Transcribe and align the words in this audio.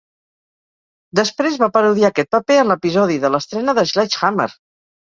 Després 1.19 1.59
va 1.65 1.69
parodiar 1.77 2.11
aquest 2.11 2.33
paper 2.39 2.59
en 2.65 2.75
l'episodi 2.75 3.21
de 3.27 3.35
l'estrena 3.37 3.81
de 3.83 3.89
Sledge 3.95 4.25
Hammer! 4.31 4.53